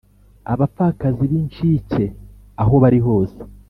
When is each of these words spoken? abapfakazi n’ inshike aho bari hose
abapfakazi 0.53 1.25
n’ 1.31 1.33
inshike 1.41 2.03
aho 2.61 2.73
bari 2.83 2.99
hose 3.07 3.39